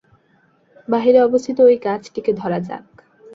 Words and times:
বাহিরে 0.87 1.19
অবস্থিত 1.21 1.57
ঐ 1.61 1.71
গাছটিকে 1.85 2.31
ধরা 2.33 2.59
যাক। 2.59 2.85